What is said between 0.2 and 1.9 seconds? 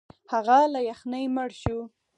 هغه له یخنۍ مړ شو.